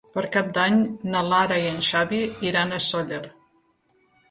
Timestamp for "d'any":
0.57-0.79